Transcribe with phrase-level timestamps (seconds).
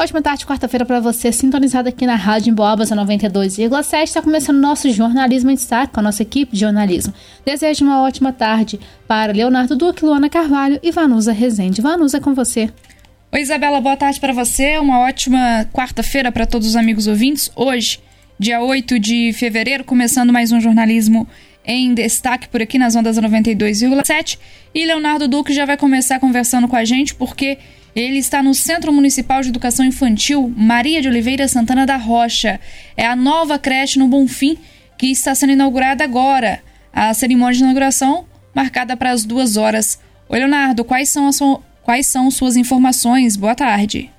[0.00, 4.02] Ótima tarde, quarta-feira para você, sintonizado aqui na Rádio Emboabas 92,7.
[4.04, 7.12] Está começando o nosso jornalismo em destaque com a nossa equipe de jornalismo.
[7.44, 11.82] Desejo uma ótima tarde para Leonardo Duque, Luana Carvalho e Vanusa Rezende.
[11.82, 12.70] Vanusa, é com você.
[13.30, 14.78] Oi, Isabela, boa tarde para você.
[14.78, 17.52] Uma ótima quarta-feira para todos os amigos ouvintes.
[17.54, 18.00] Hoje,
[18.38, 21.28] dia 8 de fevereiro, começando mais um jornalismo
[21.62, 24.38] em destaque por aqui nas ondas 92,7.
[24.74, 27.58] E Leonardo Duque já vai começar conversando com a gente porque
[27.94, 32.60] ele está no Centro Municipal de Educação Infantil Maria de Oliveira Santana da Rocha.
[32.96, 34.58] É a nova creche no Bonfim
[34.96, 36.60] que está sendo inaugurada agora.
[36.92, 40.00] A cerimônia de inauguração marcada para as duas horas.
[40.28, 41.38] Oi, Leonardo, quais são, as,
[41.82, 43.36] quais são suas informações?
[43.36, 44.10] Boa tarde.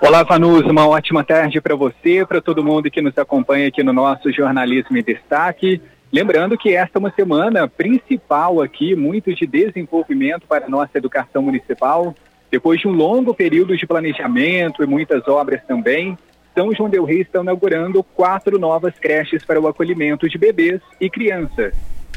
[0.00, 3.92] Olá, Vanus, uma ótima tarde para você, para todo mundo que nos acompanha aqui no
[3.92, 5.80] nosso Jornalismo em Destaque.
[6.12, 11.42] Lembrando que esta é uma semana principal aqui, muito de desenvolvimento para a nossa educação
[11.42, 12.14] municipal.
[12.54, 16.16] Depois de um longo período de planejamento e muitas obras também,
[16.54, 21.10] São João del Rei está inaugurando quatro novas creches para o acolhimento de bebês e
[21.10, 21.74] crianças.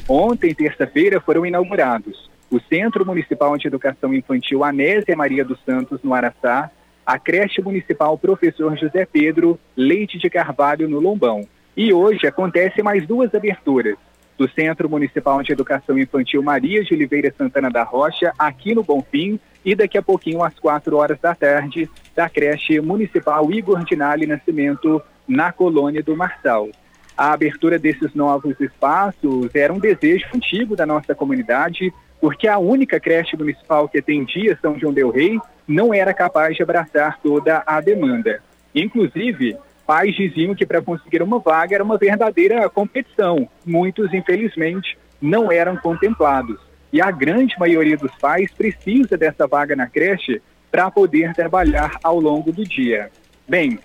[0.07, 6.13] Ontem, terça-feira, foram inaugurados o Centro Municipal de Educação Infantil Anésia Maria dos Santos, no
[6.13, 6.69] Araçá,
[7.03, 11.47] a creche municipal Professor José Pedro Leite de Carvalho, no Lombão.
[11.75, 13.97] E hoje acontecem mais duas aberturas
[14.37, 19.39] do Centro Municipal de Educação Infantil Maria de Oliveira Santana da Rocha, aqui no Bonfim,
[19.67, 25.01] e daqui a pouquinho, às quatro horas da tarde, da creche municipal Igor Dinali Nascimento,
[25.27, 26.69] na colônia do Marçal.
[27.17, 32.97] A abertura desses novos espaços era um desejo antigo da nossa comunidade, porque a única
[32.97, 35.37] creche municipal que atendia São João del Rei
[35.67, 38.41] não era capaz de abraçar toda a demanda.
[38.73, 43.49] Inclusive, pais diziam que para conseguir uma vaga era uma verdadeira competição.
[43.65, 49.87] Muitos, infelizmente, não eram contemplados e a grande maioria dos pais precisa dessa vaga na
[49.87, 53.09] creche para poder trabalhar ao longo do dia.
[53.47, 53.79] Bem,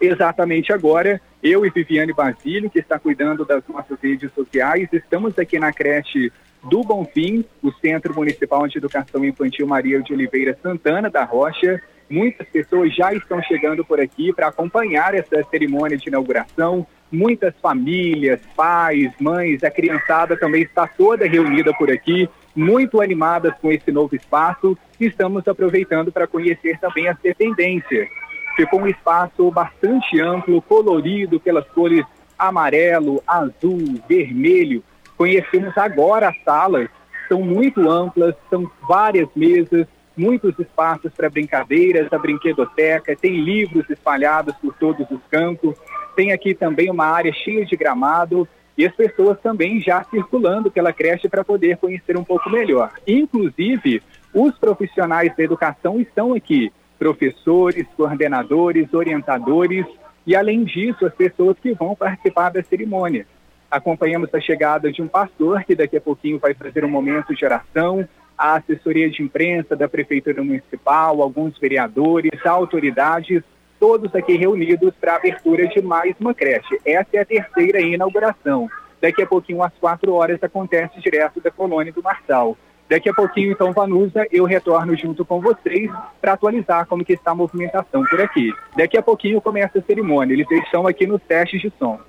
[0.00, 5.58] exatamente agora, eu e Viviane Basílio, que está cuidando das nossas redes sociais, estamos aqui
[5.58, 6.32] na creche
[6.64, 11.80] do Bonfim, o Centro Municipal de Educação Infantil Maria de Oliveira Santana da Rocha.
[12.08, 18.40] Muitas pessoas já estão chegando por aqui para acompanhar essa cerimônia de inauguração muitas famílias,
[18.56, 24.14] pais, mães, a criançada também está toda reunida por aqui, muito animadas com esse novo
[24.14, 28.08] espaço e estamos aproveitando para conhecer também as dependências.
[28.56, 32.04] Ficou um espaço bastante amplo, colorido pelas cores
[32.38, 34.82] amarelo, azul, vermelho.
[35.16, 36.88] Conhecemos agora as salas,
[37.28, 39.86] são muito amplas, são várias mesas,
[40.20, 45.74] muitos espaços para brincadeiras, a brinquedoteca, tem livros espalhados por todos os campos,
[46.14, 50.92] tem aqui também uma área cheia de gramado e as pessoas também já circulando pela
[50.92, 52.92] creche para poder conhecer um pouco melhor.
[53.06, 54.02] Inclusive,
[54.34, 59.86] os profissionais da educação estão aqui, professores, coordenadores, orientadores
[60.26, 63.26] e, além disso, as pessoas que vão participar da cerimônia.
[63.70, 67.44] Acompanhamos a chegada de um pastor que daqui a pouquinho vai fazer um momento de
[67.44, 68.06] oração,
[68.40, 73.42] a assessoria de imprensa da Prefeitura Municipal, alguns vereadores, autoridades
[73.78, 76.78] todos aqui reunidos para a abertura de mais uma creche.
[76.84, 78.66] Essa é a terceira inauguração.
[79.00, 82.56] Daqui a pouquinho, às quatro horas, acontece direto da colônia do Marçal.
[82.88, 85.90] Daqui a pouquinho, então, Vanusa, eu retorno junto com vocês
[86.20, 88.52] para atualizar como que está a movimentação por aqui.
[88.74, 90.34] Daqui a pouquinho começa a cerimônia.
[90.34, 92.00] Eles estão aqui nos testes de som.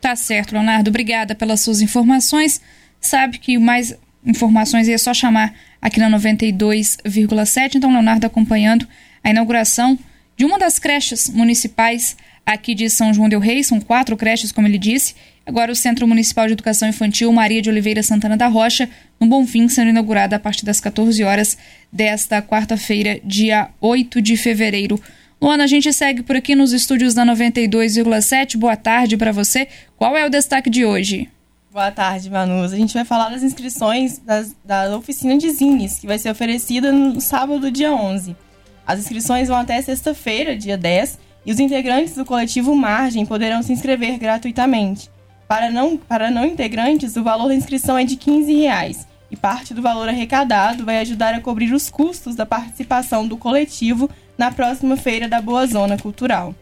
[0.00, 0.88] Tá certo, Leonardo.
[0.88, 2.62] Obrigada pelas suas informações.
[3.00, 7.76] Sabe que mais informações é só chamar aqui na 92,7.
[7.76, 8.86] Então, Leonardo acompanhando
[9.22, 9.98] a inauguração
[10.36, 14.66] de uma das creches municipais aqui de São João del Rei, são quatro creches, como
[14.66, 15.14] ele disse.
[15.44, 18.88] Agora o Centro Municipal de Educação Infantil Maria de Oliveira Santana da Rocha,
[19.18, 21.58] no Bonfim, sendo inaugurada a partir das 14 horas
[21.92, 25.00] desta quarta-feira, dia 8 de fevereiro.
[25.40, 28.56] Luana, a gente segue por aqui nos estúdios da 92,7.
[28.56, 29.68] Boa tarde para você.
[29.96, 31.28] Qual é o destaque de hoje?
[31.72, 32.72] Boa tarde, Manus.
[32.72, 36.90] A gente vai falar das inscrições das, da oficina de Zines, que vai ser oferecida
[36.90, 38.34] no sábado, dia 11.
[38.84, 43.72] As inscrições vão até sexta-feira, dia 10, e os integrantes do coletivo Margem poderão se
[43.72, 45.08] inscrever gratuitamente.
[45.46, 49.72] Para não, para não integrantes, o valor da inscrição é de 15 reais, e parte
[49.72, 54.96] do valor arrecadado vai ajudar a cobrir os custos da participação do coletivo na próxima
[54.96, 56.52] feira da Boa Zona Cultural.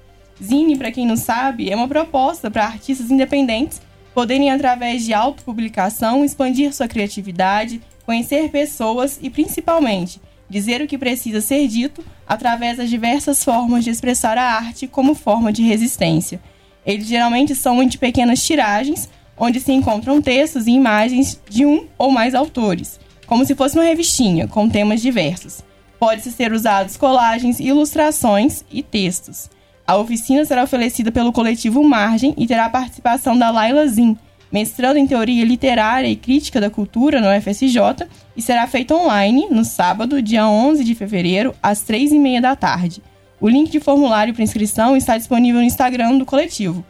[0.43, 3.88] Zine, para quem não sabe, é uma proposta para artistas independentes
[4.19, 10.20] poderem, através de autopublicação, expandir sua criatividade, conhecer pessoas e, principalmente,
[10.50, 15.15] dizer o que precisa ser dito através das diversas formas de expressar a arte como
[15.15, 16.41] forma de resistência.
[16.85, 22.11] Eles geralmente são de pequenas tiragens, onde se encontram textos e imagens de um ou
[22.11, 25.62] mais autores, como se fosse uma revistinha com temas diversos.
[25.97, 29.49] Pode ser usados colagens, ilustrações e textos.
[29.88, 34.19] A oficina será oferecida pelo coletivo Margem e terá a participação da Laila Zin,
[34.52, 38.06] mestrando em Teoria Literária e Crítica da Cultura no UFSJ,
[38.37, 43.02] e será feita online no sábado, dia 11 de fevereiro, às 3h30 da tarde.
[43.40, 46.84] O link de formulário para inscrição está disponível no Instagram do coletivo,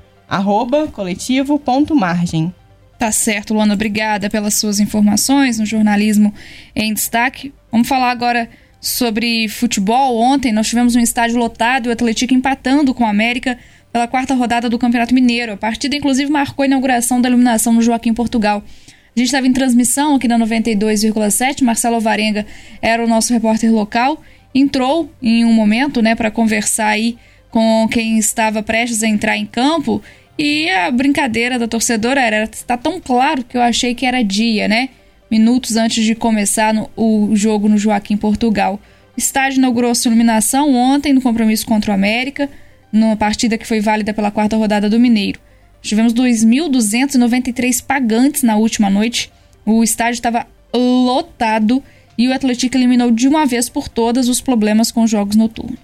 [0.92, 2.52] coletivo.margem.
[2.98, 6.34] Tá certo, Luana, obrigada pelas suas informações no jornalismo
[6.74, 7.54] em destaque.
[7.70, 10.16] Vamos falar agora sobre futebol.
[10.18, 13.58] Ontem nós tivemos um estádio lotado e o Atlético empatando com o América
[13.92, 15.52] pela quarta rodada do Campeonato Mineiro.
[15.52, 18.62] A partida, inclusive, marcou a inauguração da iluminação no Joaquim Portugal.
[19.16, 21.62] A gente estava em transmissão aqui na 92,7.
[21.62, 22.46] Marcelo Varenga
[22.80, 24.22] era o nosso repórter local.
[24.54, 27.18] Entrou em um momento, né, para conversar aí
[27.50, 30.02] com quem estava prestes a entrar em campo.
[30.38, 34.68] E a brincadeira da torcedora era: está tão claro que eu achei que era dia,
[34.68, 34.90] né?
[35.30, 38.80] Minutos antes de começar no, o jogo no Joaquim Portugal.
[39.16, 42.48] Estádio inaugurou sua iluminação ontem no compromisso contra o América
[42.90, 45.38] numa partida que foi válida pela quarta rodada do Mineiro.
[45.82, 49.30] Tivemos 2.293 pagantes na última noite.
[49.66, 51.82] O estádio estava lotado
[52.16, 55.78] e o Atlético eliminou de uma vez por todas os problemas com os jogos noturnos.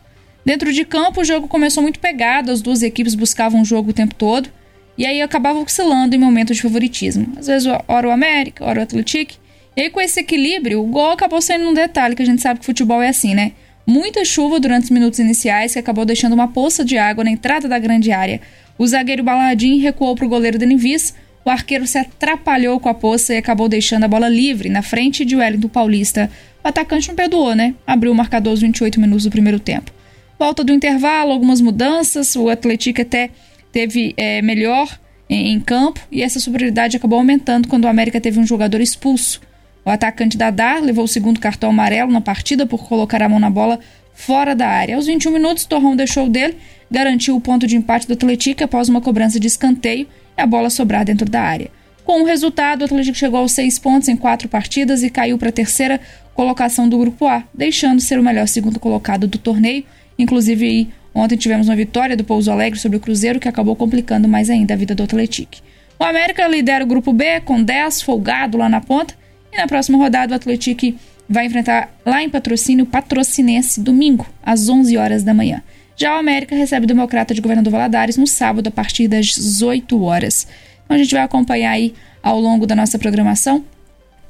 [0.45, 3.95] Dentro de campo, o jogo começou muito pegado, as duas equipes buscavam o jogo o
[3.95, 4.49] tempo todo
[4.97, 7.33] e aí acabava oscilando em momentos de favoritismo.
[7.37, 9.35] Às vezes, ora o América, ora o Atlético.
[9.77, 12.61] E aí, com esse equilíbrio, o gol acabou sendo um detalhe que a gente sabe
[12.61, 13.53] que futebol é assim, né?
[13.87, 17.69] Muita chuva durante os minutos iniciais que acabou deixando uma poça de água na entrada
[17.69, 18.41] da grande área.
[18.79, 21.15] O zagueiro Baladim recuou para o goleiro Denivis,
[21.45, 25.25] o arqueiro se atrapalhou com a poça e acabou deixando a bola livre na frente
[25.25, 26.31] de Wellington Paulista.
[26.65, 27.75] O atacante não perdoou, né?
[27.87, 29.93] Abriu o marcador aos 28 minutos do primeiro tempo.
[30.39, 33.31] Volta do intervalo, algumas mudanças, o Atlético até
[33.75, 34.89] teve é, melhor
[35.29, 39.41] em, em campo e essa superioridade acabou aumentando quando o América teve um jogador expulso.
[39.85, 43.51] O atacante Dadar levou o segundo cartão amarelo na partida por colocar a mão na
[43.51, 43.81] bola
[44.15, 44.95] fora da área.
[44.95, 46.57] Aos 21 minutos, Torrão deixou dele,
[46.89, 50.07] garantiu o ponto de empate do Atlético após uma cobrança de escanteio
[50.39, 51.69] e a bola sobrar dentro da área.
[52.05, 55.49] Com o resultado, o Atlético chegou aos seis pontos em quatro partidas e caiu para
[55.49, 56.01] a terceira
[56.33, 59.85] colocação do Grupo A, deixando ser o melhor segundo colocado do torneio.
[60.17, 64.51] Inclusive, ontem tivemos uma vitória do Pouso Alegre sobre o Cruzeiro, que acabou complicando mais
[64.51, 65.57] ainda a vida do Atlético.
[65.99, 69.15] O América lidera o Grupo B com 10, folgado lá na ponta,
[69.53, 70.93] e na próxima rodada, o Atlético
[71.29, 75.63] vai enfrentar lá em patrocínio Patrocinense, domingo, às 11 horas da manhã.
[75.97, 80.03] Já o América recebe o Democrata de Governador Valadares no sábado, a partir das 18
[80.03, 80.47] horas.
[80.85, 83.65] Então a gente vai acompanhar aí ao longo da nossa programação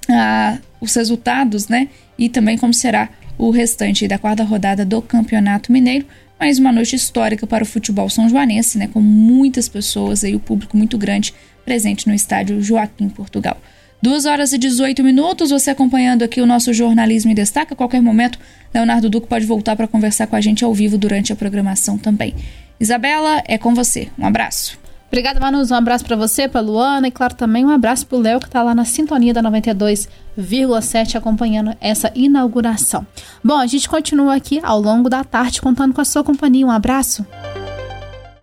[0.09, 1.89] ah, os resultados, né?
[2.19, 3.09] E também como será
[3.39, 6.07] o restante da quarta rodada do Campeonato Mineiro.
[6.45, 8.87] Mais uma noite histórica para o futebol são joanense, né?
[8.87, 11.33] Com muitas pessoas aí, o público muito grande
[11.65, 13.57] presente no estádio Joaquim Portugal.
[14.03, 17.73] 2 horas e 18 minutos, você acompanhando aqui o nosso jornalismo em destaque.
[17.73, 18.39] A qualquer momento,
[18.75, 22.35] Leonardo Duque pode voltar para conversar com a gente ao vivo durante a programação também.
[22.79, 24.09] Isabela, é com você.
[24.19, 24.84] Um abraço.
[25.15, 25.71] Obrigada, Manus.
[25.71, 28.47] Um abraço para você, para Luana e, claro, também um abraço para o Léo, que
[28.47, 33.07] está lá na sintonia da 92,7 acompanhando essa inauguração.
[33.43, 36.67] Bom, a gente continua aqui ao longo da tarde contando com a sua companhia.
[36.67, 37.25] Um abraço.